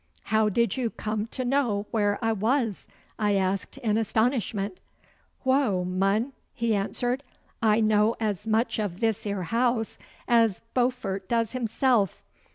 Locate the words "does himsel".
11.29-12.09